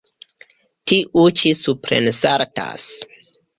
[0.91, 2.91] Tiu ĉi suprensaltas.